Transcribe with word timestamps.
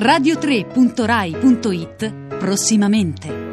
radio3.rai.it 0.00 2.12
prossimamente. 2.38 3.48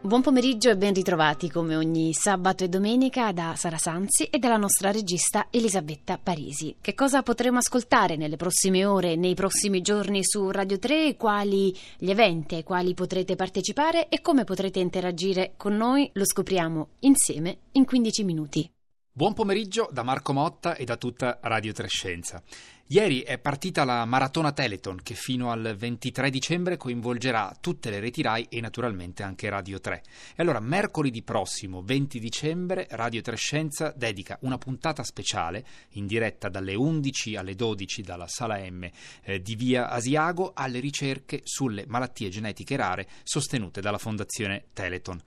Buon 0.00 0.22
pomeriggio 0.22 0.70
e 0.70 0.78
ben 0.78 0.94
ritrovati 0.94 1.50
come 1.50 1.76
ogni 1.76 2.14
sabato 2.14 2.64
e 2.64 2.70
domenica 2.70 3.30
da 3.32 3.52
Sara 3.56 3.76
Sanzi 3.76 4.24
e 4.24 4.38
dalla 4.38 4.56
nostra 4.56 4.90
regista 4.90 5.48
Elisabetta 5.50 6.16
Parisi. 6.16 6.76
Che 6.80 6.94
cosa 6.94 7.22
potremo 7.22 7.58
ascoltare 7.58 8.16
nelle 8.16 8.36
prossime 8.36 8.86
ore, 8.86 9.16
nei 9.16 9.34
prossimi 9.34 9.82
giorni 9.82 10.24
su 10.24 10.50
Radio 10.50 10.78
3? 10.78 11.16
Quali 11.16 11.76
gli 11.98 12.08
eventi 12.08 12.54
ai 12.54 12.62
quali 12.62 12.94
potrete 12.94 13.36
partecipare 13.36 14.08
e 14.08 14.22
come 14.22 14.44
potrete 14.44 14.80
interagire 14.80 15.52
con 15.58 15.76
noi? 15.76 16.08
Lo 16.14 16.24
scopriamo 16.24 16.88
insieme 17.00 17.58
in 17.72 17.84
15 17.84 18.24
minuti. 18.24 18.70
Buon 19.14 19.34
pomeriggio 19.34 19.90
da 19.92 20.02
Marco 20.02 20.32
Motta 20.32 20.74
e 20.74 20.86
da 20.86 20.96
tutta 20.96 21.38
Radio 21.42 21.74
Trescenza. 21.74 22.42
Ieri 22.86 23.20
è 23.20 23.36
partita 23.36 23.84
la 23.84 24.06
Maratona 24.06 24.52
Teleton 24.52 25.00
che 25.02 25.12
fino 25.12 25.50
al 25.50 25.74
23 25.76 26.30
dicembre 26.30 26.78
coinvolgerà 26.78 27.54
tutte 27.60 27.90
le 27.90 28.00
reti 28.00 28.22
RAI 28.22 28.46
e 28.48 28.62
naturalmente 28.62 29.22
anche 29.22 29.50
Radio 29.50 29.80
3. 29.80 30.02
E 30.34 30.40
allora 30.40 30.60
mercoledì 30.60 31.20
prossimo, 31.20 31.82
20 31.82 32.18
dicembre, 32.20 32.86
Radio 32.92 33.20
Trescenza 33.20 33.92
dedica 33.94 34.38
una 34.42 34.56
puntata 34.56 35.02
speciale 35.02 35.62
in 35.90 36.06
diretta 36.06 36.48
dalle 36.48 36.74
11 36.74 37.36
alle 37.36 37.54
12 37.54 38.00
dalla 38.00 38.28
Sala 38.28 38.56
M 38.66 38.88
eh, 39.24 39.42
di 39.42 39.56
Via 39.56 39.90
Asiago 39.90 40.52
alle 40.54 40.80
ricerche 40.80 41.42
sulle 41.44 41.84
malattie 41.86 42.30
genetiche 42.30 42.76
rare 42.76 43.06
sostenute 43.24 43.82
dalla 43.82 43.98
Fondazione 43.98 44.68
Teleton. 44.72 45.22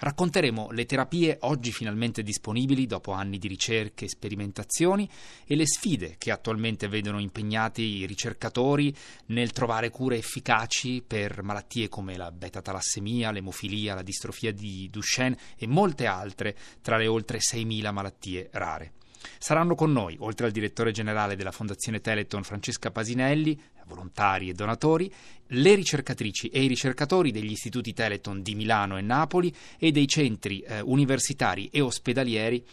Racconteremo 0.00 0.70
le 0.70 0.84
terapie 0.84 1.38
oggi 1.40 1.72
finalmente 1.72 2.22
disponibili 2.22 2.86
dopo 2.86 3.10
anni 3.10 3.36
di 3.36 3.48
ricerche 3.48 4.04
e 4.04 4.08
sperimentazioni 4.08 5.10
e 5.44 5.56
le 5.56 5.66
sfide 5.66 6.14
che 6.18 6.30
attualmente 6.30 6.86
vedono 6.86 7.18
impegnati 7.18 7.82
i 7.82 8.06
ricercatori 8.06 8.94
nel 9.26 9.50
trovare 9.50 9.90
cure 9.90 10.16
efficaci 10.16 11.02
per 11.04 11.42
malattie 11.42 11.88
come 11.88 12.16
la 12.16 12.30
beta-talassemia, 12.30 13.32
l'emofilia, 13.32 13.94
la 13.94 14.02
distrofia 14.02 14.52
di 14.52 14.88
Duchenne 14.88 15.36
e 15.56 15.66
molte 15.66 16.06
altre 16.06 16.56
tra 16.80 16.96
le 16.96 17.08
oltre 17.08 17.38
6.000 17.38 17.92
malattie 17.92 18.48
rare. 18.52 18.92
Saranno 19.38 19.74
con 19.74 19.92
noi, 19.92 20.16
oltre 20.20 20.46
al 20.46 20.52
direttore 20.52 20.90
generale 20.90 21.36
della 21.36 21.52
Fondazione 21.52 22.00
Teleton 22.00 22.42
Francesca 22.42 22.90
Pasinelli, 22.90 23.60
volontari 23.86 24.48
e 24.48 24.52
donatori, 24.52 25.12
le 25.46 25.74
ricercatrici 25.74 26.48
e 26.48 26.62
i 26.62 26.68
ricercatori 26.68 27.32
degli 27.32 27.50
istituti 27.50 27.92
Teleton 27.92 28.42
di 28.42 28.54
Milano 28.54 28.98
e 28.98 29.00
Napoli 29.00 29.54
e 29.78 29.90
dei 29.90 30.06
centri 30.06 30.60
eh, 30.60 30.80
universitari 30.80 31.68
e 31.72 31.80
ospedalieri 31.80 32.64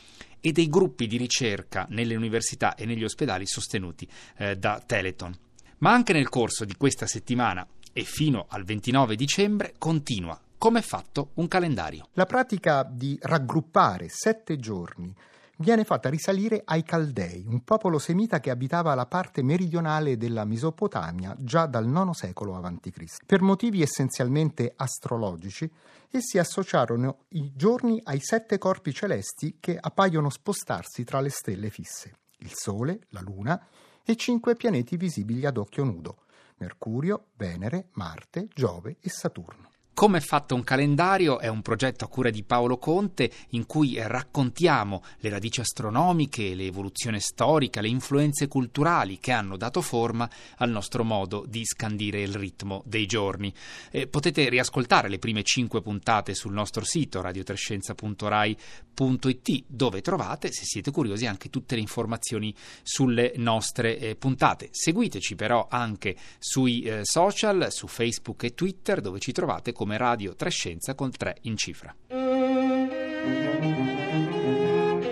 e 0.41 0.51
dei 0.51 0.69
gruppi 0.69 1.07
di 1.07 1.17
ricerca 1.17 1.87
nelle 1.89 2.15
università 2.15 2.75
e 2.75 2.85
negli 2.85 3.03
ospedali 3.03 3.47
sostenuti 3.47 4.07
eh, 4.37 4.55
da 4.57 4.83
Teleton. 4.85 5.35
Ma 5.79 5.91
anche 5.91 6.13
nel 6.13 6.29
corso 6.29 6.65
di 6.65 6.75
questa 6.75 7.07
settimana 7.07 7.65
e 7.91 8.03
fino 8.03 8.45
al 8.49 8.63
29 8.63 9.15
dicembre 9.15 9.73
continua 9.77 10.39
come 10.57 10.79
è 10.79 10.81
fatto 10.83 11.31
un 11.35 11.47
calendario. 11.47 12.07
La 12.13 12.25
pratica 12.25 12.87
di 12.89 13.17
raggruppare 13.21 14.07
sette 14.09 14.57
giorni 14.57 15.13
viene 15.57 15.83
fatta 15.83 16.09
risalire 16.09 16.61
ai 16.65 16.83
Caldei, 16.83 17.45
un 17.47 17.63
popolo 17.63 17.99
semita 17.99 18.39
che 18.39 18.49
abitava 18.49 18.93
la 18.93 19.05
parte 19.05 19.41
meridionale 19.41 20.17
della 20.17 20.45
Mesopotamia 20.45 21.35
già 21.39 21.65
dal 21.65 21.85
IX 21.85 22.09
secolo 22.11 22.55
a.C. 22.55 23.25
Per 23.25 23.41
motivi 23.41 23.81
essenzialmente 23.81 24.73
astrologici, 24.75 25.69
essi 26.09 26.37
associarono 26.37 27.25
i 27.29 27.51
giorni 27.55 27.99
ai 28.03 28.19
sette 28.19 28.57
corpi 28.57 28.93
celesti 28.93 29.57
che 29.59 29.77
appaiono 29.79 30.29
spostarsi 30.29 31.03
tra 31.03 31.21
le 31.21 31.29
stelle 31.29 31.69
fisse, 31.69 32.13
il 32.39 32.51
Sole, 32.53 33.01
la 33.09 33.21
Luna 33.21 33.67
e 34.03 34.15
cinque 34.15 34.55
pianeti 34.55 34.97
visibili 34.97 35.45
ad 35.45 35.57
occhio 35.57 35.83
nudo, 35.83 36.17
Mercurio, 36.57 37.27
Venere, 37.35 37.87
Marte, 37.93 38.47
Giove 38.53 38.97
e 39.01 39.09
Saturno. 39.09 39.74
Come 39.95 40.17
è 40.17 40.21
fatto 40.21 40.55
un 40.55 40.65
calendario 40.65 41.39
è 41.39 41.47
un 41.47 41.61
progetto 41.61 42.03
a 42.03 42.09
cura 42.09 42.29
di 42.29 42.43
Paolo 42.43 42.77
Conte 42.77 43.31
in 43.51 43.65
cui 43.65 43.97
raccontiamo 43.97 45.01
le 45.19 45.29
radici 45.29 45.61
astronomiche, 45.61 46.53
l'evoluzione 46.53 47.21
storica, 47.21 47.79
le 47.79 47.87
influenze 47.87 48.49
culturali 48.49 49.19
che 49.19 49.31
hanno 49.31 49.55
dato 49.55 49.79
forma 49.79 50.29
al 50.57 50.69
nostro 50.69 51.05
modo 51.05 51.45
di 51.47 51.63
scandire 51.63 52.21
il 52.21 52.35
ritmo 52.35 52.83
dei 52.85 53.05
giorni. 53.05 53.53
Eh, 53.89 54.07
potete 54.07 54.49
riascoltare 54.49 55.07
le 55.07 55.17
prime 55.17 55.43
cinque 55.43 55.81
puntate 55.81 56.33
sul 56.33 56.51
nostro 56.51 56.83
sito 56.83 57.21
radiotrescenza.rai.it 57.21 59.63
dove 59.65 60.01
trovate, 60.01 60.51
se 60.51 60.65
siete 60.65 60.91
curiosi, 60.91 61.25
anche 61.25 61.49
tutte 61.49 61.75
le 61.75 61.81
informazioni 61.81 62.53
sulle 62.83 63.31
nostre 63.37 63.97
eh, 63.97 64.17
puntate. 64.17 64.67
Seguiteci 64.71 65.35
però 65.35 65.67
anche 65.69 66.17
sui 66.37 66.81
eh, 66.81 66.99
social, 67.03 67.71
su 67.71 67.87
Facebook 67.87 68.43
e 68.43 68.53
Twitter 68.53 68.99
dove 68.99 69.19
ci 69.19 69.31
trovate 69.31 69.71
come 69.71 69.83
come 69.85 69.97
Radio 69.97 70.33
Trescenza 70.33 70.95
col 70.95 71.15
3 71.15 71.37
in 71.41 71.57
cifra. 71.57 71.95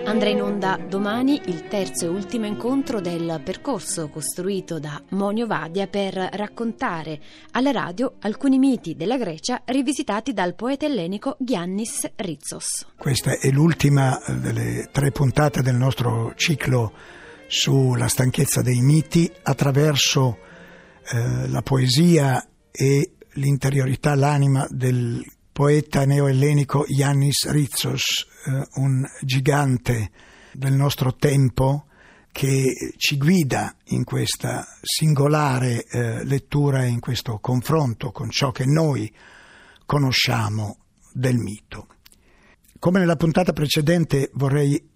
Andrà 0.04 0.28
in 0.28 0.42
onda 0.42 0.76
domani 0.88 1.40
il 1.46 1.68
terzo 1.68 2.06
e 2.06 2.08
ultimo 2.08 2.46
incontro 2.46 3.00
del 3.00 3.40
percorso 3.44 4.08
costruito 4.08 4.80
da 4.80 5.00
Monio 5.10 5.46
Vadia 5.46 5.86
per 5.86 6.14
raccontare 6.14 7.20
alla 7.52 7.70
radio 7.70 8.16
alcuni 8.18 8.58
miti 8.58 8.96
della 8.96 9.16
Grecia 9.16 9.62
rivisitati 9.64 10.32
dal 10.32 10.56
poeta 10.56 10.86
ellenico 10.86 11.36
Giannis 11.38 12.10
Ritsos. 12.16 12.86
Questa 12.96 13.38
è 13.38 13.50
l'ultima 13.50 14.20
delle 14.26 14.88
tre 14.90 15.12
puntate 15.12 15.62
del 15.62 15.76
nostro 15.76 16.32
ciclo 16.34 16.92
sulla 17.46 18.08
stanchezza 18.08 18.60
dei 18.60 18.80
miti 18.80 19.30
attraverso 19.42 20.38
eh, 21.12 21.48
la 21.48 21.62
poesia 21.62 22.44
e 22.72 23.10
l'interiorità, 23.34 24.14
l'anima 24.14 24.66
del 24.70 25.24
poeta 25.52 26.04
neoellenico 26.04 26.84
Yannis 26.88 27.48
Ritsos, 27.50 28.26
eh, 28.46 28.66
un 28.74 29.04
gigante 29.22 30.10
del 30.52 30.72
nostro 30.72 31.14
tempo 31.14 31.86
che 32.32 32.94
ci 32.96 33.16
guida 33.16 33.76
in 33.90 34.02
questa 34.02 34.66
singolare 34.82 35.84
eh, 35.84 36.24
lettura 36.24 36.84
e 36.84 36.88
in 36.88 36.98
questo 36.98 37.38
confronto 37.38 38.10
con 38.10 38.30
ciò 38.30 38.50
che 38.50 38.64
noi 38.66 39.12
conosciamo 39.86 40.78
del 41.12 41.36
mito. 41.36 41.86
Come 42.80 42.98
nella 42.98 43.14
puntata 43.14 43.52
precedente 43.52 44.30
vorrei 44.34 44.90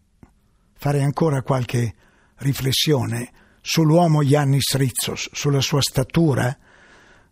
fare 0.75 1.03
ancora 1.03 1.43
qualche 1.43 1.94
riflessione 2.38 3.31
sull'uomo 3.60 4.22
Yannis 4.22 4.75
Ritsos, 4.75 5.31
sulla 5.32 5.60
sua 5.60 5.81
statura, 5.81 6.56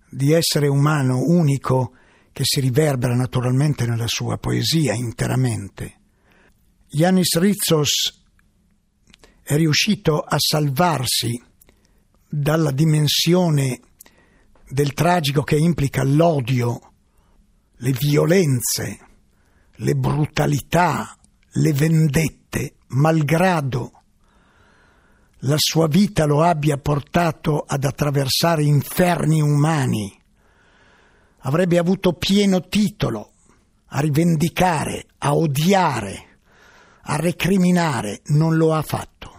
di 0.09 0.33
essere 0.33 0.69
umano 0.69 1.19
unico 1.19 1.95
che 2.33 2.43
si 2.45 2.61
riverbera 2.61 3.15
naturalmente 3.15 3.87
nella 3.87 4.07
sua 4.07 4.37
poesia 4.37 4.93
interamente. 4.95 6.01
Yanis 6.89 7.39
Ritsos 7.39 8.25
è 9.43 9.57
riuscito 9.57 10.21
a 10.21 10.37
salvarsi 10.39 11.43
dalla 12.29 12.71
dimensione 12.71 13.81
del 14.69 14.93
tragico 14.93 15.43
che 15.43 15.57
implica 15.57 16.03
l'odio, 16.03 16.93
le 17.77 17.93
violenze, 17.93 18.99
le 19.77 19.95
brutalità, 19.95 21.17
le 21.53 21.73
vendette, 21.73 22.75
malgrado 22.89 23.96
la 25.41 25.57
sua 25.59 25.87
vita 25.87 26.25
lo 26.25 26.43
abbia 26.43 26.79
portato 26.79 27.63
ad 27.67 27.85
attraversare 27.85 28.65
inferni 28.65 29.41
umani, 29.41 30.11
avrebbe 31.41 31.77
avuto 31.79 32.15
pieno 32.15 32.63
titolo 32.63 33.33
a 33.89 34.01
rivendicare, 34.01 35.07
a 35.19 35.35
odiare, 35.35 36.39
a 37.03 37.17
recriminare, 37.17 38.23
non 38.27 38.57
lo 38.57 38.73
ha 38.75 38.83
fatto. 38.83 39.35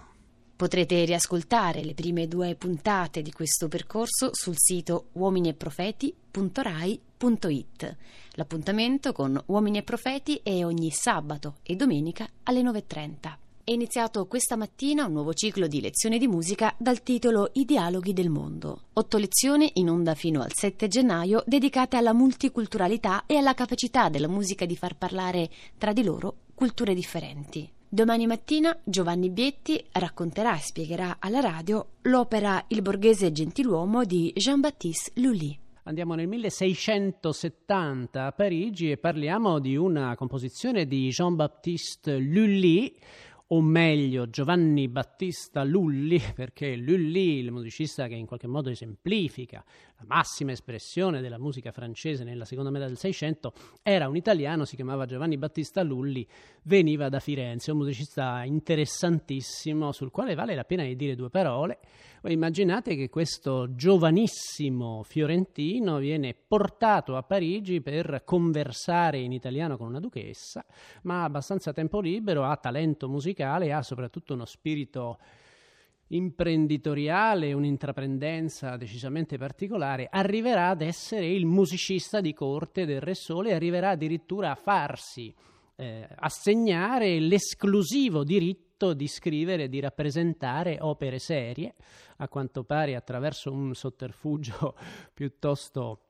Potrete 0.56 1.04
riascoltare 1.06 1.84
le 1.84 1.94
prime 1.94 2.28
due 2.28 2.56
puntate 2.56 3.22
di 3.22 3.32
questo 3.32 3.68
percorso 3.68 4.30
sul 4.32 4.56
sito 4.58 5.10
uominieprofeti.rai.it. 5.14 7.96
L'appuntamento 8.32 9.12
con 9.12 9.40
Uomini 9.48 9.80
e 9.80 9.84
Profeti 9.84 10.40
è 10.42 10.64
ogni 10.66 10.90
sabato 10.90 11.58
e 11.62 11.76
domenica 11.76 12.28
alle 12.44 12.62
9.30. 12.62 13.47
È 13.68 13.74
iniziato 13.74 14.28
questa 14.28 14.56
mattina 14.56 15.08
un 15.08 15.12
nuovo 15.12 15.34
ciclo 15.34 15.68
di 15.68 15.82
lezioni 15.82 16.18
di 16.18 16.28
musica 16.30 16.74
dal 16.78 17.04
titolo 17.04 17.50
I 17.56 17.66
dialoghi 17.66 18.14
del 18.14 18.30
mondo. 18.30 18.84
Otto 18.94 19.18
lezioni 19.18 19.70
in 19.74 19.90
onda 19.90 20.16
fino 20.16 20.42
al 20.42 20.54
7 20.54 20.88
gennaio 20.88 21.44
dedicate 21.46 21.98
alla 21.98 22.14
multiculturalità 22.14 23.26
e 23.26 23.36
alla 23.36 23.54
capacità 23.54 24.08
della 24.08 24.30
musica 24.30 24.66
di 24.66 24.78
far 24.78 24.96
parlare 24.96 25.50
tra 25.78 25.92
di 25.92 26.02
loro 26.06 26.44
culture 26.56 26.94
differenti. 26.94 27.70
Domani 27.90 28.26
mattina 28.26 28.74
Giovanni 28.86 29.30
Bietti 29.30 29.84
racconterà 29.92 30.56
e 30.56 30.62
spiegherà 30.62 31.18
alla 31.20 31.42
radio 31.42 31.88
l'opera 32.04 32.64
Il 32.70 32.82
borghese 32.82 33.34
gentiluomo 33.34 34.06
di 34.06 34.32
Jean-Baptiste 34.34 35.12
Lully. 35.16 35.60
Andiamo 35.84 36.16
nel 36.16 36.28
1670 36.28 38.26
a 38.26 38.32
Parigi 38.32 38.92
e 38.92 38.98
parliamo 38.98 39.60
di 39.60 39.76
una 39.78 40.16
composizione 40.16 40.86
di 40.86 41.08
Jean-Baptiste 41.10 42.18
Lully, 42.18 42.94
o 43.48 43.62
meglio 43.62 44.30
Giovanni 44.30 44.88
Battista 44.88 45.64
Lulli, 45.64 46.20
perché 46.36 46.76
Lully, 46.76 47.40
il 47.40 47.52
musicista 47.52 48.08
che 48.08 48.16
in 48.16 48.26
qualche 48.26 48.48
modo 48.48 48.70
esemplifica 48.70 49.64
la 50.00 50.06
massima 50.06 50.52
espressione 50.52 51.22
della 51.22 51.40
musica 51.40 51.72
francese 51.72 52.24
nella 52.24 52.46
seconda 52.46 52.70
metà 52.70 52.86
del 52.86 52.98
Seicento, 52.98 53.54
era 53.82 54.08
un 54.08 54.16
italiano, 54.16 54.64
si 54.64 54.76
chiamava 54.76 55.08
Giovanni 55.08 55.38
Battista 55.38 55.82
Lulli, 55.82 56.28
veniva 56.64 57.10
da 57.10 57.20
Firenze, 57.20 57.72
un 57.72 57.78
musicista 57.78 58.44
interessantissimo 58.44 59.92
sul 59.92 60.12
quale 60.12 60.36
vale 60.36 60.54
la 60.54 60.66
pena 60.66 60.84
di 60.84 60.96
dire 60.96 61.16
due 61.16 61.30
parole. 61.30 61.80
Immaginate 62.28 62.96
che 62.96 63.10
questo 63.10 63.74
giovanissimo 63.74 65.02
fiorentino 65.04 65.98
viene 65.98 66.36
portato 66.36 67.16
a 67.16 67.24
Parigi 67.24 67.82
per 67.82 68.24
conversare 68.26 69.20
in 69.20 69.32
italiano 69.32 69.78
con 69.78 69.88
una 69.88 70.02
duchessa, 70.02 70.66
ma 71.04 71.22
ha 71.22 71.24
abbastanza 71.24 71.72
tempo 71.72 72.02
libero, 72.02 72.44
ha 72.44 72.58
talento 72.58 73.08
musicale, 73.08 73.72
ha 73.72 73.82
soprattutto 73.82 74.34
uno 74.34 74.46
spirito 74.46 75.18
imprenditoriale, 76.10 77.54
un'intraprendenza 77.54 78.78
decisamente 78.78 79.38
particolare, 79.38 80.08
arriverà 80.10 80.70
ad 80.70 80.82
essere 80.82 81.28
il 81.28 81.46
musicista 81.46 82.22
di 82.22 82.34
corte 82.34 82.86
del 82.86 83.02
Re 83.02 83.16
Sole, 83.16 83.54
arriverà 83.54 83.92
addirittura 83.92 84.52
a 84.52 84.56
farsi 84.56 85.34
eh, 85.76 86.08
assegnare 86.16 87.20
l'esclusivo 87.20 88.24
diritto 88.24 88.94
di 88.94 89.08
scrivere 89.08 89.64
e 89.64 89.70
di 89.70 89.80
rappresentare 89.80 90.78
opere 90.82 91.20
serie, 91.20 91.76
a 92.18 92.28
quanto 92.28 92.64
pare 92.64 92.96
attraverso 92.96 93.52
un 93.52 93.74
sotterfugio 93.74 94.76
piuttosto 95.14 96.07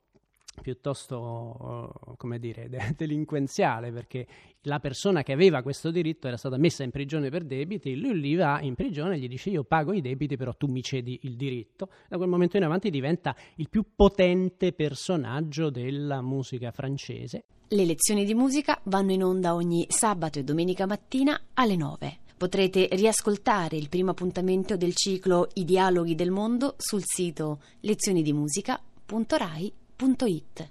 piuttosto, 0.62 1.94
come 2.18 2.40
dire, 2.40 2.70
delinquenziale, 2.98 3.92
perché 3.92 4.28
la 4.62 4.80
persona 4.80 5.24
che 5.24 5.32
aveva 5.32 5.62
questo 5.62 5.92
diritto 5.92 6.28
era 6.28 6.38
stata 6.38 6.58
messa 6.58 6.84
in 6.84 6.92
prigione 6.92 7.30
per 7.30 7.44
debiti, 7.44 7.96
lui 7.96 8.20
lì 8.20 8.36
va 8.36 8.60
in 8.62 8.76
prigione 8.76 9.16
e 9.16 9.20
gli 9.20 9.28
dice 9.28 9.50
io 9.50 9.64
pago 9.64 9.94
i 9.94 10.02
debiti, 10.02 10.36
però 10.36 10.54
tu 10.54 10.68
mi 10.68 10.84
cedi 10.84 11.20
il 11.24 11.36
diritto. 11.36 11.90
Da 12.10 12.18
quel 12.18 12.30
momento 12.30 12.58
in 12.58 12.64
avanti 12.64 12.90
diventa 12.90 13.36
il 13.56 13.70
più 13.70 13.86
potente 13.96 14.74
personaggio 14.74 15.70
della 15.70 16.22
musica 16.22 16.72
francese. 16.72 17.46
Le 17.70 17.86
lezioni 17.86 18.26
di 18.26 18.34
musica 18.34 18.80
vanno 18.86 19.12
in 19.12 19.24
onda 19.24 19.54
ogni 19.54 19.86
sabato 19.90 20.40
e 20.40 20.44
domenica 20.44 20.86
mattina 20.86 21.40
alle 21.54 21.76
9. 21.76 22.20
Potrete 22.38 22.88
riascoltare 22.92 23.78
il 23.78 23.90
primo 23.90 24.12
appuntamento 24.12 24.78
del 24.78 24.94
ciclo 24.94 25.50
I 25.56 25.66
dialoghi 25.66 26.14
del 26.14 26.30
mondo 26.30 26.76
sul 26.78 27.02
sito 27.04 27.62
lezionidimusica.rai.it 27.80 29.87
www.radioticino.it. 29.98 30.70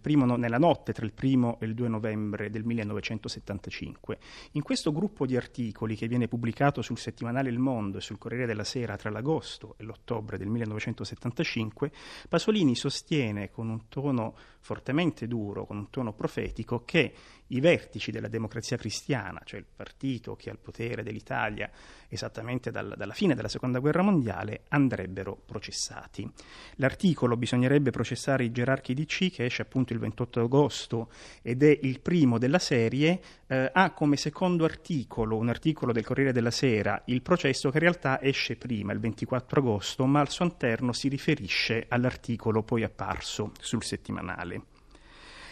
primo, 0.00 0.36
nella 0.36 0.58
notte 0.58 0.92
tra 0.92 1.04
il 1.04 1.12
primo 1.12 1.58
e 1.60 1.66
il 1.66 1.74
2 1.74 1.88
novembre 1.88 2.50
del 2.50 2.64
1975. 2.64 4.18
In 4.52 4.62
questo 4.62 4.92
gruppo 4.92 5.26
di 5.26 5.36
articoli 5.36 5.96
che 5.96 6.08
viene 6.08 6.28
pubblicato 6.28 6.82
sul 6.82 6.98
settimanale 6.98 7.50
Il 7.50 7.58
Mondo 7.58 7.98
e 7.98 8.00
sul 8.00 8.18
Corriere 8.18 8.46
della 8.46 8.64
Sera 8.64 8.96
tra 8.96 9.10
l'agosto 9.10 9.74
e 9.78 9.84
l'ottobre 9.84 10.38
del 10.38 10.48
1975, 10.48 11.90
Pasolini 12.28 12.74
sostiene 12.74 13.50
con 13.50 13.68
un 13.68 13.88
tono 13.88 14.34
fortemente 14.60 15.26
duro, 15.26 15.66
con 15.66 15.76
un 15.76 15.90
tono 15.90 16.12
profetico, 16.12 16.84
che 16.84 17.12
i 17.48 17.60
vertici 17.60 18.10
della 18.10 18.28
democrazia 18.28 18.76
cristiana, 18.76 19.42
cioè 19.44 19.60
il 19.60 19.66
partito 19.74 20.36
che 20.36 20.48
ha 20.48 20.52
il 20.52 20.58
potere 20.58 21.02
dell'Italia 21.02 21.70
esattamente 22.08 22.70
dal, 22.70 22.94
dalla 22.96 23.12
fine 23.12 23.34
della 23.34 23.48
seconda 23.48 23.78
guerra 23.78 24.02
mondiale, 24.02 24.64
andrebbero 24.68 25.36
processati. 25.36 26.30
L'articolo 26.76 27.36
Bisognerebbe 27.36 27.90
processare 27.90 28.44
i 28.44 28.52
gerarchi 28.52 28.94
DC, 28.94 29.30
che 29.30 29.46
esce 29.46 29.61
appunto 29.62 29.92
il 29.92 29.98
28 29.98 30.40
agosto 30.40 31.10
ed 31.42 31.62
è 31.62 31.78
il 31.82 32.00
primo 32.00 32.38
della 32.38 32.58
serie, 32.58 33.20
eh, 33.46 33.70
ha 33.72 33.92
come 33.92 34.16
secondo 34.16 34.64
articolo, 34.64 35.36
un 35.36 35.48
articolo 35.48 35.92
del 35.92 36.04
Corriere 36.04 36.32
della 36.32 36.50
Sera, 36.50 37.02
il 37.06 37.22
processo 37.22 37.70
che 37.70 37.76
in 37.76 37.82
realtà 37.82 38.20
esce 38.20 38.56
prima, 38.56 38.92
il 38.92 39.00
24 39.00 39.60
agosto, 39.60 40.06
ma 40.06 40.20
al 40.20 40.30
suo 40.30 40.44
interno 40.44 40.92
si 40.92 41.08
riferisce 41.08 41.86
all'articolo 41.88 42.62
poi 42.62 42.82
apparso 42.82 43.52
sul 43.58 43.82
settimanale. 43.82 44.71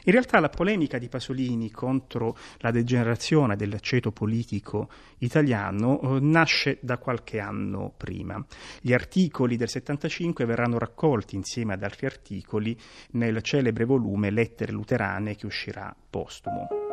In 0.04 0.12
realtà 0.12 0.40
la 0.40 0.48
polemica 0.48 0.98
di 0.98 1.08
Pasolini 1.08 1.70
contro 1.70 2.36
la 2.58 2.70
degenerazione 2.70 3.56
del 3.56 3.80
ceto 3.80 4.12
politico 4.12 4.88
italiano 5.18 6.00
eh, 6.00 6.20
nasce 6.20 6.78
da 6.80 6.98
qualche 6.98 7.38
anno 7.38 7.92
prima. 7.96 8.44
Gli 8.80 8.92
articoli 8.92 9.56
del 9.56 9.68
75 9.68 10.44
verranno 10.44 10.78
raccolti 10.78 11.36
insieme 11.36 11.74
ad 11.74 11.82
altri 11.82 12.06
articoli 12.06 12.78
nel 13.12 13.42
celebre 13.42 13.84
volume 13.84 14.30
Lettere 14.30 14.72
luterane 14.72 15.36
che 15.36 15.46
uscirà 15.46 15.94
postumo. 16.08 16.89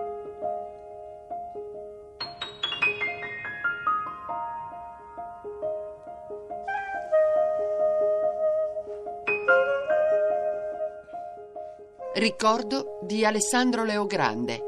Ricordo 12.17 12.97
di 13.03 13.24
Alessandro 13.24 13.83
Leogrande. 13.83 14.59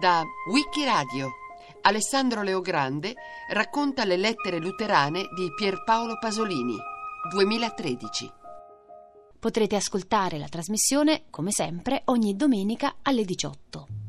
Da 0.00 0.24
Wikiradio 0.50 1.28
Alessandro 1.82 2.40
Leogrande 2.40 3.12
racconta 3.52 4.06
le 4.06 4.16
lettere 4.16 4.56
luterane 4.56 5.28
di 5.36 5.52
Pierpaolo 5.54 6.16
Pasolini, 6.18 6.78
2013. 7.30 8.32
Potrete 9.38 9.76
ascoltare 9.76 10.38
la 10.38 10.48
trasmissione, 10.48 11.24
come 11.28 11.50
sempre, 11.50 12.00
ogni 12.06 12.34
domenica 12.34 13.00
alle 13.02 13.26
18. 13.26 14.01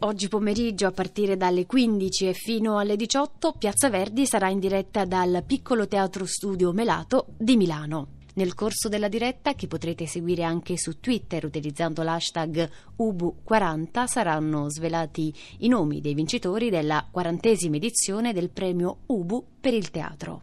Oggi 0.00 0.28
pomeriggio 0.28 0.86
a 0.86 0.90
partire 0.90 1.36
dalle 1.36 1.66
15 1.66 2.26
e 2.26 2.32
fino 2.34 2.78
alle 2.78 2.96
18 2.96 3.54
Piazza 3.56 3.88
Verdi 3.88 4.26
sarà 4.26 4.50
in 4.50 4.58
diretta 4.58 5.04
dal 5.04 5.44
piccolo 5.46 5.86
teatro 5.86 6.26
studio 6.26 6.72
Melato 6.72 7.26
di 7.38 7.56
Milano. 7.56 8.08
Nel 8.34 8.54
corso 8.54 8.88
della 8.88 9.08
diretta, 9.08 9.54
che 9.54 9.68
potrete 9.68 10.06
seguire 10.06 10.42
anche 10.42 10.76
su 10.76 10.98
Twitter 10.98 11.44
utilizzando 11.44 12.02
l'hashtag 12.02 12.68
UBU40, 12.98 14.04
saranno 14.06 14.68
svelati 14.68 15.32
i 15.58 15.68
nomi 15.68 16.00
dei 16.00 16.14
vincitori 16.14 16.68
della 16.68 17.06
quarantesima 17.10 17.76
edizione 17.76 18.32
del 18.32 18.50
premio 18.50 18.98
UBU 19.06 19.46
per 19.60 19.72
il 19.72 19.90
teatro. 19.90 20.42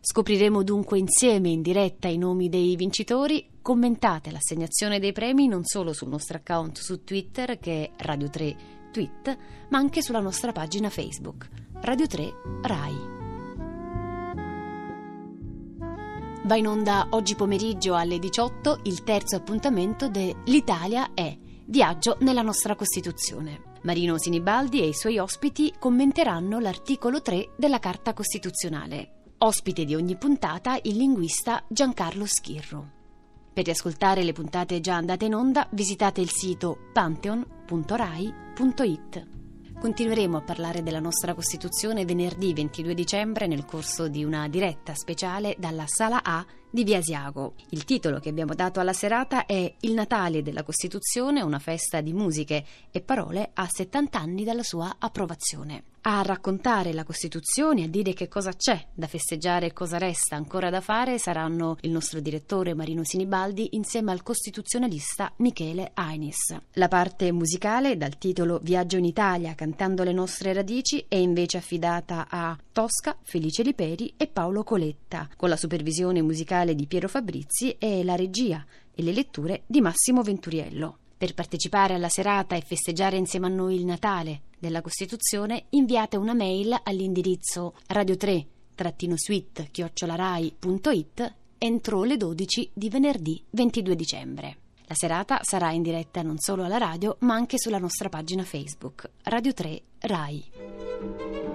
Scopriremo 0.00 0.62
dunque 0.64 0.98
insieme 0.98 1.48
in 1.50 1.62
diretta 1.62 2.08
i 2.08 2.18
nomi 2.18 2.48
dei 2.48 2.74
vincitori. 2.76 3.48
Commentate 3.62 4.32
l'assegnazione 4.32 4.98
dei 4.98 5.12
premi 5.12 5.46
non 5.46 5.64
solo 5.64 5.92
sul 5.92 6.08
nostro 6.08 6.38
account 6.38 6.78
su 6.78 7.04
Twitter 7.04 7.58
che 7.58 7.84
è 7.84 8.04
Radio 8.04 8.28
3 8.28 8.77
tweet, 8.90 9.36
ma 9.70 9.78
anche 9.78 10.02
sulla 10.02 10.20
nostra 10.20 10.52
pagina 10.52 10.90
Facebook, 10.90 11.48
Radio 11.80 12.06
3 12.06 12.34
RAI. 12.62 13.16
Va 16.44 16.56
in 16.56 16.66
onda 16.66 17.08
oggi 17.10 17.34
pomeriggio 17.34 17.94
alle 17.94 18.18
18 18.18 18.80
il 18.84 19.04
terzo 19.04 19.36
appuntamento 19.36 20.08
de 20.08 20.36
L'Italia 20.44 21.10
è 21.12 21.36
Viaggio 21.66 22.16
nella 22.20 22.40
nostra 22.40 22.74
Costituzione. 22.74 23.76
Marino 23.82 24.16
Sinibaldi 24.16 24.80
e 24.80 24.88
i 24.88 24.94
suoi 24.94 25.18
ospiti 25.18 25.74
commenteranno 25.78 26.58
l'articolo 26.58 27.20
3 27.20 27.50
della 27.56 27.78
Carta 27.78 28.14
Costituzionale. 28.14 29.24
Ospite 29.38 29.84
di 29.84 29.94
ogni 29.94 30.16
puntata 30.16 30.78
il 30.82 30.96
linguista 30.96 31.62
Giancarlo 31.68 32.24
Schirru. 32.24 32.97
Per 33.58 33.66
riascoltare 33.66 34.22
le 34.22 34.32
puntate 34.32 34.78
già 34.78 34.94
andate 34.94 35.24
in 35.24 35.34
onda 35.34 35.66
visitate 35.72 36.20
il 36.20 36.30
sito 36.30 36.78
pantheon.rai.it. 36.92 39.26
Continueremo 39.80 40.36
a 40.36 40.42
parlare 40.42 40.84
della 40.84 41.00
nostra 41.00 41.34
Costituzione 41.34 42.04
venerdì 42.04 42.54
22 42.54 42.94
dicembre 42.94 43.48
nel 43.48 43.64
corso 43.64 44.06
di 44.06 44.22
una 44.22 44.46
diretta 44.46 44.94
speciale 44.94 45.56
dalla 45.58 45.86
Sala 45.88 46.22
A 46.22 46.46
di 46.70 46.84
Via 46.84 46.98
Asiago. 46.98 47.54
Il 47.70 47.82
titolo 47.82 48.20
che 48.20 48.28
abbiamo 48.28 48.54
dato 48.54 48.78
alla 48.78 48.92
serata 48.92 49.44
è 49.44 49.74
Il 49.80 49.94
Natale 49.94 50.42
della 50.42 50.62
Costituzione, 50.62 51.42
una 51.42 51.58
festa 51.58 52.00
di 52.00 52.12
musiche 52.12 52.64
e 52.92 53.00
parole 53.00 53.50
a 53.54 53.66
70 53.68 54.20
anni 54.20 54.44
dalla 54.44 54.62
sua 54.62 54.94
approvazione. 55.00 55.82
A 56.10 56.22
raccontare 56.22 56.94
la 56.94 57.04
Costituzione, 57.04 57.84
a 57.84 57.86
dire 57.86 58.14
che 58.14 58.28
cosa 58.28 58.54
c'è 58.54 58.82
da 58.94 59.06
festeggiare 59.06 59.66
e 59.66 59.72
cosa 59.74 59.98
resta 59.98 60.36
ancora 60.36 60.70
da 60.70 60.80
fare 60.80 61.18
saranno 61.18 61.76
il 61.82 61.90
nostro 61.90 62.20
direttore 62.20 62.72
Marino 62.72 63.04
Sinibaldi 63.04 63.76
insieme 63.76 64.10
al 64.10 64.22
costituzionalista 64.22 65.30
Michele 65.36 65.90
Ainis. 65.92 66.56
La 66.72 66.88
parte 66.88 67.30
musicale, 67.30 67.98
dal 67.98 68.16
titolo 68.16 68.58
Viaggio 68.62 68.96
in 68.96 69.04
Italia 69.04 69.54
cantando 69.54 70.02
le 70.02 70.14
nostre 70.14 70.54
radici, 70.54 71.04
è 71.06 71.16
invece 71.16 71.58
affidata 71.58 72.26
a 72.30 72.56
Tosca, 72.72 73.18
Felice 73.22 73.62
Liperi 73.62 74.14
e 74.16 74.28
Paolo 74.28 74.64
Coletta, 74.64 75.28
con 75.36 75.50
la 75.50 75.58
supervisione 75.58 76.22
musicale 76.22 76.74
di 76.74 76.86
Piero 76.86 77.08
Fabrizi 77.08 77.76
e 77.78 78.02
la 78.02 78.14
regia 78.14 78.64
e 78.94 79.02
le 79.02 79.12
letture 79.12 79.64
di 79.66 79.82
Massimo 79.82 80.22
Venturiello. 80.22 81.00
Per 81.18 81.34
partecipare 81.34 81.94
alla 81.94 82.08
serata 82.08 82.54
e 82.54 82.60
festeggiare 82.60 83.16
insieme 83.16 83.46
a 83.46 83.50
noi 83.50 83.74
il 83.74 83.84
Natale 83.84 84.42
della 84.56 84.80
Costituzione, 84.80 85.64
inviate 85.70 86.16
una 86.16 86.32
mail 86.32 86.78
all'indirizzo 86.84 87.74
radio3-suite 87.88 89.68
chiocciolarai.it 89.72 91.34
entro 91.58 92.04
le 92.04 92.16
12 92.16 92.70
di 92.72 92.88
venerdì 92.88 93.42
22 93.50 93.96
dicembre. 93.96 94.56
La 94.86 94.94
serata 94.94 95.40
sarà 95.42 95.72
in 95.72 95.82
diretta 95.82 96.22
non 96.22 96.38
solo 96.38 96.62
alla 96.64 96.78
radio, 96.78 97.16
ma 97.20 97.34
anche 97.34 97.58
sulla 97.58 97.78
nostra 97.78 98.08
pagina 98.08 98.44
Facebook, 98.44 99.10
Radio 99.24 99.52
3 99.52 99.82
Rai. 99.98 101.47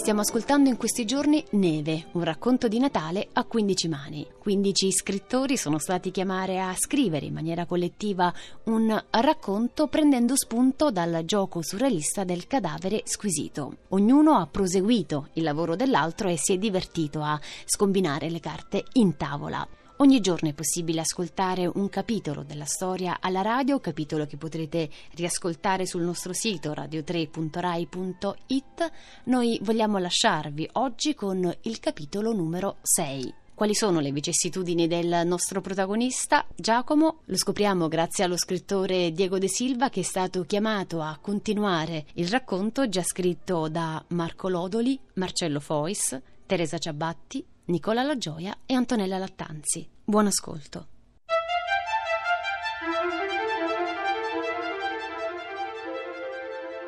Stiamo 0.00 0.22
ascoltando 0.22 0.70
in 0.70 0.78
questi 0.78 1.04
giorni 1.04 1.44
Neve, 1.50 2.06
un 2.12 2.24
racconto 2.24 2.68
di 2.68 2.78
Natale 2.78 3.28
a 3.34 3.44
15 3.44 3.88
mani. 3.88 4.26
15 4.38 4.92
scrittori 4.92 5.58
sono 5.58 5.78
stati 5.78 6.10
chiamati 6.10 6.56
a 6.56 6.74
scrivere 6.74 7.26
in 7.26 7.34
maniera 7.34 7.66
collettiva 7.66 8.32
un 8.64 8.98
racconto 9.10 9.88
prendendo 9.88 10.36
spunto 10.36 10.90
dal 10.90 11.20
gioco 11.26 11.60
surrealista 11.60 12.24
del 12.24 12.46
cadavere 12.46 13.02
squisito. 13.04 13.76
Ognuno 13.88 14.36
ha 14.38 14.46
proseguito 14.46 15.28
il 15.34 15.42
lavoro 15.42 15.76
dell'altro 15.76 16.30
e 16.30 16.38
si 16.38 16.54
è 16.54 16.56
divertito 16.56 17.20
a 17.20 17.38
scombinare 17.66 18.30
le 18.30 18.40
carte 18.40 18.84
in 18.94 19.18
tavola. 19.18 19.68
Ogni 20.00 20.20
giorno 20.20 20.48
è 20.48 20.54
possibile 20.54 21.00
ascoltare 21.00 21.66
un 21.66 21.90
capitolo 21.90 22.42
della 22.42 22.64
storia 22.64 23.18
alla 23.20 23.42
radio, 23.42 23.80
capitolo 23.80 24.24
che 24.24 24.38
potrete 24.38 24.88
riascoltare 25.10 25.84
sul 25.84 26.00
nostro 26.00 26.32
sito 26.32 26.72
radio3.rai.it. 26.72 28.92
Noi 29.24 29.60
vogliamo 29.62 29.98
lasciarvi 29.98 30.70
oggi 30.72 31.14
con 31.14 31.54
il 31.64 31.80
capitolo 31.80 32.32
numero 32.32 32.78
6. 32.80 33.34
Quali 33.52 33.74
sono 33.74 34.00
le 34.00 34.10
vicissitudini 34.10 34.86
del 34.86 35.26
nostro 35.26 35.60
protagonista, 35.60 36.46
Giacomo? 36.56 37.18
Lo 37.26 37.36
scopriamo 37.36 37.86
grazie 37.88 38.24
allo 38.24 38.38
scrittore 38.38 39.12
Diego 39.12 39.36
De 39.36 39.48
Silva 39.48 39.90
che 39.90 40.00
è 40.00 40.02
stato 40.02 40.46
chiamato 40.46 41.02
a 41.02 41.18
continuare 41.20 42.06
il 42.14 42.28
racconto 42.28 42.88
già 42.88 43.02
scritto 43.02 43.68
da 43.68 44.02
Marco 44.08 44.48
Lodoli, 44.48 44.98
Marcello 45.16 45.60
Fois, 45.60 46.18
Teresa 46.46 46.78
Ciabatti, 46.78 47.44
Nicola 47.70 48.02
La 48.02 48.18
Gioia 48.18 48.58
e 48.66 48.74
Antonella 48.74 49.16
Lattanzi. 49.16 49.88
Buon 50.04 50.26
ascolto. 50.26 50.86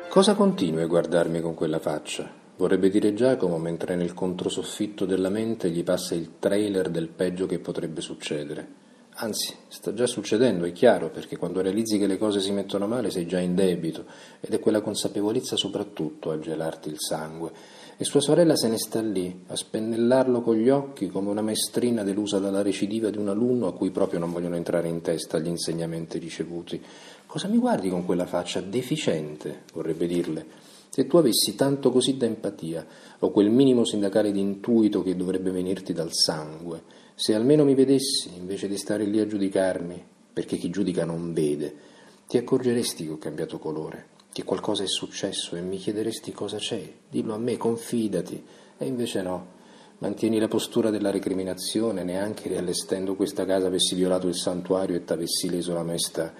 Cosa 0.09 0.35
continui 0.35 0.81
a 0.81 0.87
guardarmi 0.87 1.39
con 1.39 1.53
quella 1.53 1.79
faccia? 1.79 2.29
Vorrebbe 2.57 2.89
dire 2.89 3.13
Giacomo 3.13 3.57
mentre 3.59 3.95
nel 3.95 4.13
controsoffitto 4.13 5.05
della 5.05 5.29
mente 5.29 5.69
gli 5.69 5.85
passa 5.85 6.15
il 6.15 6.33
trailer 6.37 6.89
del 6.89 7.07
peggio 7.07 7.45
che 7.45 7.59
potrebbe 7.59 8.01
succedere. 8.01 8.81
Anzi, 9.15 9.55
sta 9.69 9.93
già 9.93 10.05
succedendo, 10.05 10.65
è 10.65 10.73
chiaro, 10.73 11.11
perché 11.11 11.37
quando 11.37 11.61
realizzi 11.61 11.97
che 11.97 12.07
le 12.07 12.17
cose 12.17 12.41
si 12.41 12.51
mettono 12.51 12.87
male 12.87 13.09
sei 13.09 13.25
già 13.25 13.39
in 13.39 13.55
debito 13.55 14.05
ed 14.41 14.53
è 14.53 14.59
quella 14.59 14.81
consapevolezza 14.81 15.55
soprattutto 15.55 16.31
a 16.31 16.39
gelarti 16.39 16.89
il 16.89 16.97
sangue 16.99 17.51
e 17.95 18.05
sua 18.05 18.21
sorella 18.21 18.55
se 18.55 18.67
ne 18.67 18.77
sta 18.77 19.01
lì, 19.01 19.43
a 19.47 19.55
spennellarlo 19.55 20.41
con 20.41 20.55
gli 20.55 20.69
occhi 20.69 21.07
come 21.07 21.29
una 21.29 21.41
maestrina 21.41 22.03
delusa 22.03 22.39
dalla 22.39 22.63
recidiva 22.63 23.11
di 23.11 23.17
un 23.17 23.29
alunno 23.29 23.67
a 23.67 23.73
cui 23.73 23.91
proprio 23.91 24.19
non 24.19 24.31
vogliono 24.31 24.55
entrare 24.55 24.87
in 24.87 25.01
testa 25.01 25.37
gli 25.37 25.47
insegnamenti 25.47 26.17
ricevuti. 26.17 26.81
Cosa 27.27 27.47
mi 27.47 27.57
guardi 27.57 27.89
con 27.89 28.05
quella 28.05 28.25
faccia 28.25 28.61
deficiente, 28.61 29.63
vorrebbe 29.73 30.07
dirle? 30.07 30.45
Se 30.89 31.05
tu 31.05 31.17
avessi 31.17 31.55
tanto 31.55 31.91
così 31.91 32.17
da 32.17 32.25
empatia, 32.25 32.85
o 33.19 33.31
quel 33.31 33.49
minimo 33.49 33.85
sindacale 33.85 34.31
di 34.31 34.39
intuito 34.39 35.03
che 35.03 35.15
dovrebbe 35.15 35.51
venirti 35.51 35.93
dal 35.93 36.13
sangue, 36.13 36.83
se 37.15 37.35
almeno 37.35 37.63
mi 37.63 37.75
vedessi, 37.75 38.31
invece 38.35 38.67
di 38.67 38.77
stare 38.77 39.05
lì 39.05 39.19
a 39.19 39.27
giudicarmi, 39.27 40.03
perché 40.33 40.57
chi 40.57 40.69
giudica 40.69 41.05
non 41.05 41.31
vede, 41.33 41.75
ti 42.27 42.37
accorgeresti 42.37 43.05
che 43.05 43.11
ho 43.11 43.17
cambiato 43.17 43.59
colore 43.59 44.11
che 44.33 44.43
qualcosa 44.43 44.81
è 44.81 44.87
successo 44.87 45.55
e 45.55 45.61
mi 45.61 45.77
chiederesti 45.77 46.31
cosa 46.31 46.57
c'è, 46.57 46.81
dillo 47.07 47.35
a 47.35 47.37
me, 47.37 47.55
confidati, 47.55 48.43
e 48.77 48.85
invece 48.85 49.21
no. 49.21 49.61
Mantieni 49.99 50.39
la 50.39 50.47
postura 50.47 50.89
della 50.89 51.11
recriminazione, 51.11 52.03
neanche 52.03 52.49
riallestendo 52.49 53.13
questa 53.15 53.45
casa 53.45 53.67
avessi 53.67 53.93
violato 53.95 54.27
il 54.27 54.35
santuario 54.35 54.95
e 54.95 55.05
t'avessi 55.05 55.49
leso 55.49 55.73
la 55.73 55.83
maestà. 55.83 56.33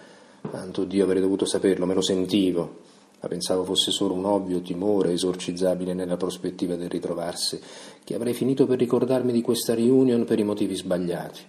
Tanto 0.50 0.84
Dio 0.84 1.04
avrei 1.06 1.22
dovuto 1.22 1.46
saperlo, 1.46 1.86
me 1.86 1.94
lo 1.94 2.02
sentivo, 2.02 2.80
ma 3.22 3.28
pensavo 3.30 3.64
fosse 3.64 3.92
solo 3.92 4.16
un 4.16 4.26
ovvio 4.26 4.60
timore 4.60 5.14
esorcizzabile 5.14 5.94
nella 5.94 6.18
prospettiva 6.18 6.76
del 6.76 6.90
ritrovarsi, 6.90 7.62
che 8.04 8.16
avrei 8.16 8.34
finito 8.34 8.66
per 8.66 8.80
ricordarmi 8.80 9.32
di 9.32 9.42
questa 9.42 9.76
reunion 9.76 10.26
per 10.26 10.40
i 10.40 10.44
motivi 10.44 10.76
sbagliati. 10.76 11.42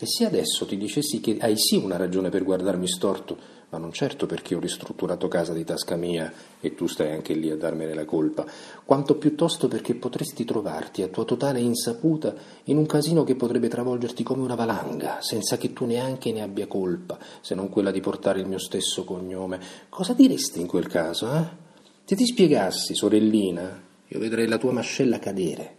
E 0.00 0.06
se 0.06 0.24
adesso 0.24 0.64
ti 0.64 0.76
dicessi 0.76 1.20
che 1.20 1.36
hai 1.40 1.56
sì 1.56 1.76
una 1.76 1.96
ragione 1.96 2.30
per 2.30 2.42
guardarmi 2.42 2.88
storto, 2.88 3.36
ma 3.70 3.78
non 3.78 3.92
certo 3.92 4.26
perché 4.26 4.54
ho 4.54 4.60
ristrutturato 4.60 5.28
casa 5.28 5.52
di 5.52 5.62
tasca 5.62 5.96
mia 5.96 6.32
e 6.58 6.74
tu 6.74 6.86
stai 6.86 7.12
anche 7.12 7.34
lì 7.34 7.50
a 7.50 7.56
darmene 7.56 7.92
la 7.92 8.06
colpa, 8.06 8.46
quanto 8.84 9.16
piuttosto 9.16 9.68
perché 9.68 9.94
potresti 9.94 10.44
trovarti 10.44 11.02
a 11.02 11.08
tua 11.08 11.24
totale 11.24 11.60
insaputa 11.60 12.34
in 12.64 12.78
un 12.78 12.86
casino 12.86 13.24
che 13.24 13.36
potrebbe 13.36 13.68
travolgerti 13.68 14.22
come 14.22 14.42
una 14.42 14.54
valanga, 14.54 15.18
senza 15.20 15.58
che 15.58 15.74
tu 15.74 15.84
neanche 15.84 16.32
ne 16.32 16.42
abbia 16.42 16.66
colpa, 16.66 17.18
se 17.40 17.54
non 17.54 17.68
quella 17.68 17.90
di 17.90 18.00
portare 18.00 18.40
il 18.40 18.48
mio 18.48 18.58
stesso 18.58 19.04
cognome. 19.04 19.60
Cosa 19.90 20.14
diresti 20.14 20.60
in 20.60 20.66
quel 20.66 20.86
caso, 20.86 21.30
eh? 21.34 21.66
Se 22.04 22.16
ti 22.16 22.24
spiegassi, 22.24 22.94
sorellina, 22.94 23.82
io 24.06 24.18
vedrei 24.18 24.46
la 24.46 24.56
tua 24.56 24.72
mascella 24.72 25.18
cadere. 25.18 25.76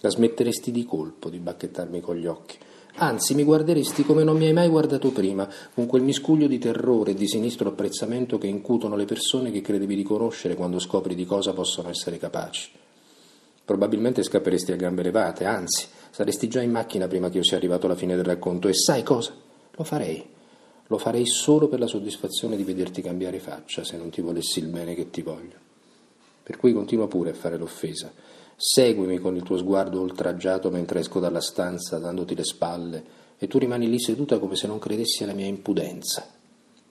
La 0.00 0.10
smetteresti 0.10 0.72
di 0.72 0.84
colpo 0.84 1.28
di 1.28 1.38
bacchettarmi 1.38 2.00
con 2.00 2.16
gli 2.16 2.26
occhi 2.26 2.58
Anzi, 2.96 3.34
mi 3.34 3.44
guarderesti 3.44 4.04
come 4.04 4.24
non 4.24 4.36
mi 4.36 4.46
hai 4.46 4.52
mai 4.52 4.68
guardato 4.68 5.10
prima, 5.10 5.48
con 5.74 5.86
quel 5.86 6.02
miscuglio 6.02 6.46
di 6.46 6.58
terrore 6.58 7.12
e 7.12 7.14
di 7.14 7.28
sinistro 7.28 7.68
apprezzamento 7.68 8.38
che 8.38 8.46
incutono 8.46 8.96
le 8.96 9.04
persone 9.04 9.50
che 9.50 9.60
credevi 9.60 9.96
di 9.96 10.02
conoscere 10.02 10.54
quando 10.54 10.78
scopri 10.78 11.14
di 11.14 11.24
cosa 11.24 11.52
possono 11.52 11.88
essere 11.88 12.18
capaci. 12.18 12.70
Probabilmente 13.64 14.22
scapperesti 14.22 14.72
a 14.72 14.76
gambe 14.76 15.02
levate, 15.02 15.44
anzi, 15.44 15.86
saresti 16.10 16.48
già 16.48 16.60
in 16.60 16.72
macchina 16.72 17.06
prima 17.06 17.30
che 17.30 17.38
io 17.38 17.44
sia 17.44 17.56
arrivato 17.56 17.86
alla 17.86 17.94
fine 17.94 18.16
del 18.16 18.24
racconto 18.24 18.68
e 18.68 18.74
sai 18.74 19.02
cosa? 19.02 19.32
Lo 19.70 19.84
farei. 19.84 20.26
Lo 20.88 20.98
farei 20.98 21.24
solo 21.26 21.68
per 21.68 21.78
la 21.78 21.86
soddisfazione 21.86 22.56
di 22.56 22.64
vederti 22.64 23.00
cambiare 23.00 23.38
faccia 23.38 23.84
se 23.84 23.96
non 23.96 24.10
ti 24.10 24.20
volessi 24.20 24.58
il 24.58 24.66
bene 24.66 24.96
che 24.96 25.08
ti 25.10 25.22
voglio. 25.22 25.54
Per 26.42 26.56
cui 26.56 26.72
continua 26.72 27.06
pure 27.06 27.30
a 27.30 27.34
fare 27.34 27.56
l'offesa 27.56 28.12
Seguimi 28.62 29.16
con 29.16 29.36
il 29.36 29.42
tuo 29.42 29.56
sguardo 29.56 30.02
oltraggiato 30.02 30.68
mentre 30.68 31.00
esco 31.00 31.18
dalla 31.18 31.40
stanza 31.40 31.96
dandoti 31.96 32.34
le 32.34 32.44
spalle 32.44 33.04
e 33.38 33.46
tu 33.46 33.56
rimani 33.56 33.88
lì 33.88 33.98
seduta 33.98 34.38
come 34.38 34.54
se 34.54 34.66
non 34.66 34.78
credessi 34.78 35.22
alla 35.22 35.32
mia 35.32 35.46
impudenza. 35.46 36.28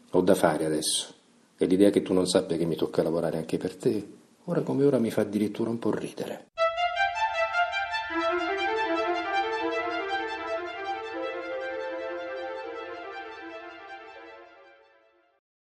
Ho 0.09 0.21
da 0.21 0.33
fare 0.33 0.65
adesso 0.65 1.13
e 1.55 1.67
l'idea 1.67 1.91
che 1.91 2.01
tu 2.01 2.11
non 2.13 2.27
sappia 2.27 2.57
che 2.57 2.65
mi 2.65 2.75
tocca 2.75 3.03
lavorare 3.03 3.37
anche 3.37 3.57
per 3.57 3.75
te, 3.75 4.07
ora 4.45 4.61
come 4.61 4.83
ora 4.83 4.97
mi 4.97 5.11
fa 5.11 5.21
addirittura 5.21 5.69
un 5.69 5.77
po' 5.77 5.91
ridere. 5.91 6.48